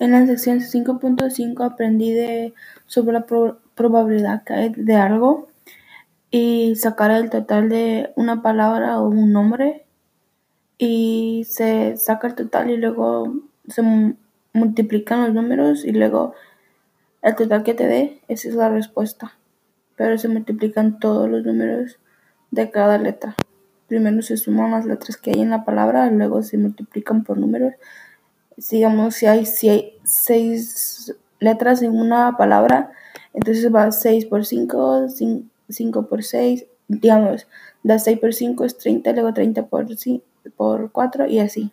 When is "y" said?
6.30-6.76, 10.78-11.44, 12.70-12.76, 15.84-15.90, 41.26-41.38